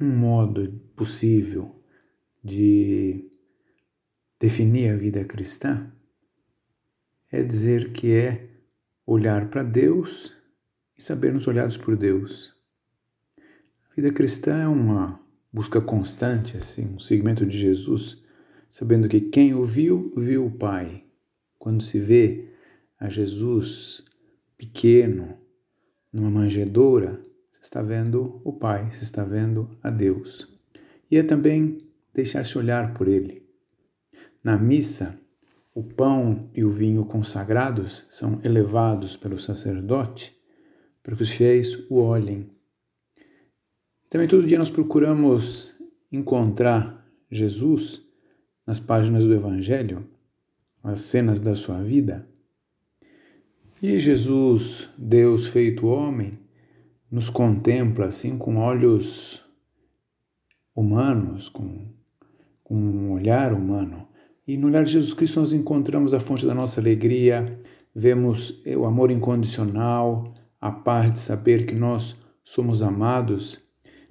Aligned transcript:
um 0.00 0.10
modo 0.10 0.80
possível 0.96 1.80
de 2.42 3.30
definir 4.38 4.90
a 4.90 4.96
vida 4.96 5.24
cristã 5.24 5.90
é 7.32 7.42
dizer 7.42 7.92
que 7.92 8.12
é 8.12 8.48
olhar 9.06 9.48
para 9.48 9.62
Deus 9.62 10.36
e 10.96 11.02
sabermos 11.02 11.46
olhados 11.46 11.76
por 11.76 11.96
Deus. 11.96 12.54
A 13.90 13.94
vida 13.94 14.12
cristã 14.12 14.62
é 14.62 14.68
uma 14.68 15.20
busca 15.52 15.80
constante, 15.80 16.56
assim, 16.56 16.94
um 16.94 16.98
segmento 16.98 17.46
de 17.46 17.56
Jesus, 17.56 18.22
sabendo 18.68 19.08
que 19.08 19.20
quem 19.20 19.54
o 19.54 19.64
viu, 19.64 20.10
viu 20.16 20.46
o 20.46 20.50
Pai. 20.50 21.04
Quando 21.58 21.82
se 21.82 21.98
vê 21.98 22.52
a 22.98 23.08
Jesus 23.08 24.04
pequeno 24.56 25.38
numa 26.12 26.30
manjedoura, 26.30 27.22
está 27.64 27.80
vendo 27.80 28.42
o 28.44 28.52
Pai, 28.52 28.90
você 28.90 29.02
está 29.02 29.24
vendo 29.24 29.70
a 29.82 29.88
Deus. 29.88 30.46
E 31.10 31.16
é 31.16 31.22
também 31.22 31.78
deixar-se 32.12 32.58
olhar 32.58 32.92
por 32.92 33.08
Ele. 33.08 33.42
Na 34.42 34.58
missa, 34.58 35.18
o 35.74 35.82
pão 35.82 36.50
e 36.54 36.62
o 36.62 36.70
vinho 36.70 37.06
consagrados 37.06 38.06
são 38.10 38.38
elevados 38.44 39.16
pelo 39.16 39.38
sacerdote 39.38 40.38
para 41.02 41.16
que 41.16 41.22
os 41.22 41.30
fiéis 41.30 41.74
o 41.88 41.96
olhem. 41.96 42.50
Também 44.10 44.28
todo 44.28 44.46
dia 44.46 44.58
nós 44.58 44.70
procuramos 44.70 45.74
encontrar 46.12 47.02
Jesus 47.30 48.02
nas 48.66 48.78
páginas 48.78 49.24
do 49.24 49.32
Evangelho, 49.32 50.06
as 50.82 51.00
cenas 51.00 51.40
da 51.40 51.54
sua 51.54 51.82
vida. 51.82 52.28
E 53.82 53.98
Jesus, 53.98 54.90
Deus 54.98 55.46
feito 55.46 55.86
homem, 55.86 56.43
nos 57.10 57.30
contempla 57.30 58.06
assim 58.06 58.36
com 58.36 58.56
olhos 58.56 59.44
humanos, 60.74 61.48
com, 61.48 61.86
com 62.62 62.74
um 62.74 63.12
olhar 63.12 63.52
humano. 63.52 64.08
E 64.46 64.56
no 64.56 64.66
olhar 64.66 64.84
de 64.84 64.92
Jesus 64.92 65.14
Cristo 65.14 65.40
nós 65.40 65.52
encontramos 65.52 66.12
a 66.12 66.20
fonte 66.20 66.44
da 66.44 66.54
nossa 66.54 66.80
alegria, 66.80 67.60
vemos 67.94 68.62
o 68.76 68.84
amor 68.84 69.10
incondicional, 69.10 70.34
a 70.60 70.70
paz 70.70 71.12
de 71.12 71.18
saber 71.18 71.66
que 71.66 71.74
nós 71.74 72.16
somos 72.42 72.82
amados. 72.82 73.60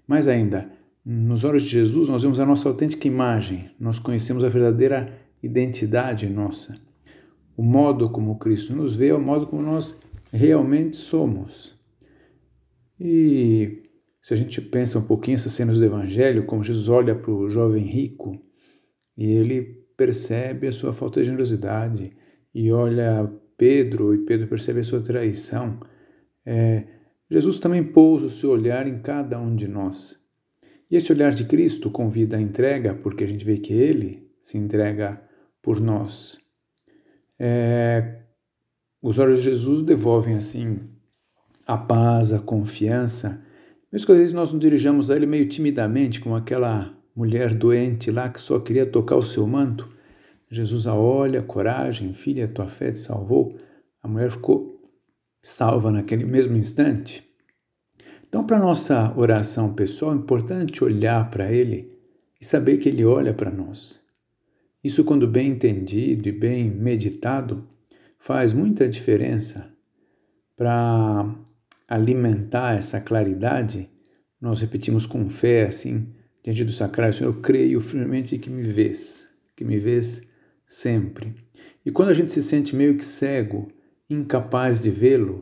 Mais 0.07 0.27
ainda, 0.27 0.71
nos 1.05 1.43
olhos 1.43 1.63
de 1.63 1.69
Jesus 1.69 2.07
nós 2.07 2.23
vemos 2.23 2.39
a 2.39 2.45
nossa 2.45 2.67
autêntica 2.67 3.07
imagem, 3.07 3.69
nós 3.79 3.99
conhecemos 3.99 4.43
a 4.43 4.49
verdadeira 4.49 5.19
identidade 5.41 6.29
nossa. 6.29 6.77
O 7.55 7.61
modo 7.61 8.09
como 8.09 8.37
Cristo 8.37 8.75
nos 8.75 8.95
vê 8.95 9.09
é 9.09 9.13
o 9.13 9.21
modo 9.21 9.45
como 9.45 9.61
nós 9.61 9.99
realmente 10.31 10.95
somos. 10.95 11.75
E 13.05 13.83
se 14.21 14.33
a 14.33 14.37
gente 14.37 14.61
pensa 14.61 14.97
um 14.97 15.03
pouquinho 15.03 15.35
essas 15.35 15.51
cenas 15.51 15.77
do 15.77 15.83
Evangelho, 15.83 16.45
como 16.45 16.63
Jesus 16.63 16.87
olha 16.87 17.13
para 17.13 17.31
o 17.31 17.49
jovem 17.49 17.83
rico 17.83 18.41
e 19.17 19.29
ele 19.33 19.61
percebe 19.97 20.67
a 20.67 20.71
sua 20.71 20.93
falta 20.93 21.19
de 21.19 21.25
generosidade 21.25 22.15
e 22.55 22.71
olha 22.71 23.29
Pedro 23.57 24.15
e 24.15 24.19
Pedro 24.19 24.47
percebe 24.47 24.79
a 24.79 24.83
sua 24.85 25.01
traição. 25.01 25.81
É, 26.45 26.87
Jesus 27.29 27.59
também 27.59 27.83
pousa 27.83 28.27
o 28.27 28.29
seu 28.29 28.51
olhar 28.51 28.87
em 28.87 29.01
cada 29.01 29.37
um 29.37 29.53
de 29.53 29.67
nós. 29.67 30.17
E 30.89 30.95
esse 30.95 31.11
olhar 31.11 31.33
de 31.33 31.43
Cristo 31.43 31.91
convida 31.91 32.37
a 32.37 32.41
entrega, 32.41 32.95
porque 32.95 33.25
a 33.25 33.27
gente 33.27 33.43
vê 33.43 33.57
que 33.57 33.73
Ele 33.73 34.31
se 34.41 34.57
entrega 34.57 35.21
por 35.61 35.81
nós. 35.81 36.39
É, 37.37 38.21
os 39.01 39.19
olhos 39.19 39.39
de 39.39 39.45
Jesus 39.45 39.81
devolvem 39.81 40.35
assim 40.35 40.93
a 41.65 41.77
paz, 41.77 42.33
a 42.33 42.39
confiança, 42.39 43.43
mesmo 43.91 44.07
que 44.07 44.11
às 44.11 44.17
vezes 44.17 44.33
nós 44.33 44.51
nos 44.51 44.59
dirijamos 44.59 45.11
a 45.11 45.15
Ele 45.15 45.25
meio 45.25 45.47
timidamente, 45.47 46.19
como 46.19 46.35
aquela 46.35 46.97
mulher 47.15 47.53
doente 47.53 48.09
lá 48.09 48.27
que 48.27 48.41
só 48.41 48.59
queria 48.59 48.85
tocar 48.85 49.15
o 49.15 49.21
seu 49.21 49.45
manto. 49.45 49.89
Jesus 50.49 50.87
a 50.87 50.95
olha, 50.95 51.41
coragem, 51.41 52.13
filha, 52.13 52.47
tua 52.47 52.67
fé 52.67 52.91
te 52.91 52.99
salvou. 52.99 53.55
A 54.01 54.07
mulher 54.07 54.31
ficou 54.31 54.81
salva 55.41 55.91
naquele 55.91 56.25
mesmo 56.25 56.57
instante. 56.57 57.23
Então, 58.27 58.45
para 58.45 58.57
nossa 58.57 59.13
oração 59.15 59.73
pessoal, 59.73 60.13
é 60.13 60.15
importante 60.15 60.83
olhar 60.83 61.29
para 61.29 61.51
Ele 61.51 61.95
e 62.41 62.45
saber 62.45 62.77
que 62.77 62.89
Ele 62.89 63.05
olha 63.05 63.33
para 63.33 63.51
nós. 63.51 64.01
Isso, 64.83 65.03
quando 65.03 65.27
bem 65.27 65.49
entendido 65.49 66.27
e 66.27 66.31
bem 66.31 66.69
meditado, 66.69 67.67
faz 68.17 68.53
muita 68.53 68.89
diferença 68.89 69.71
para 70.55 71.35
alimentar 71.87 72.75
essa 72.77 72.99
claridade. 72.99 73.89
Nós 74.39 74.61
repetimos 74.61 75.05
com 75.05 75.27
fé, 75.27 75.67
assim, 75.67 76.07
diante 76.43 76.63
do 76.63 76.71
sacrário, 76.71 77.13
Senhor, 77.13 77.29
eu 77.29 77.41
creio 77.41 77.79
firmemente 77.79 78.37
que 78.37 78.49
me 78.49 78.63
vês, 78.63 79.27
que 79.55 79.63
me 79.63 79.77
vês 79.77 80.21
sempre. 80.67 81.33
E 81.85 81.91
quando 81.91 82.09
a 82.09 82.13
gente 82.13 82.31
se 82.31 82.41
sente 82.41 82.75
meio 82.75 82.97
que 82.97 83.05
cego, 83.05 83.69
incapaz 84.09 84.81
de 84.81 84.89
vê-lo, 84.89 85.41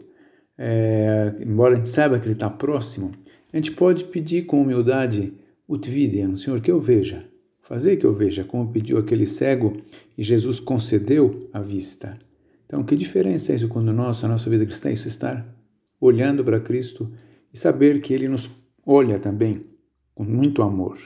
é, 0.57 1.35
embora 1.39 1.73
a 1.73 1.77
gente 1.77 1.89
saiba 1.89 2.19
que 2.19 2.27
ele 2.27 2.33
está 2.33 2.49
próximo, 2.49 3.11
a 3.51 3.57
gente 3.57 3.71
pode 3.71 4.05
pedir 4.05 4.45
com 4.45 4.61
humildade, 4.61 5.33
Utvidian, 5.67 6.35
Senhor, 6.35 6.59
que 6.61 6.69
eu 6.69 6.79
veja, 6.79 7.25
fazer 7.61 7.97
que 7.97 8.05
eu 8.05 8.11
veja, 8.11 8.43
como 8.43 8.71
pediu 8.71 8.97
aquele 8.97 9.25
cego 9.25 9.75
e 10.17 10.23
Jesus 10.23 10.59
concedeu 10.59 11.49
a 11.53 11.61
vista. 11.61 12.17
Então, 12.65 12.83
que 12.83 12.95
diferença 12.95 13.51
é 13.51 13.55
isso 13.55 13.67
quando 13.67 13.91
nós, 13.91 14.23
a 14.23 14.27
nossa 14.27 14.49
vida 14.49 14.65
cristã, 14.65 14.89
é 14.89 14.93
isso 14.93 15.07
estar 15.07 15.45
olhando 16.01 16.43
para 16.43 16.59
Cristo 16.59 17.09
e 17.53 17.57
saber 17.57 18.01
que 18.01 18.13
Ele 18.13 18.27
nos 18.27 18.49
olha 18.85 19.19
também 19.19 19.63
com 20.15 20.23
muito 20.23 20.63
amor. 20.63 20.97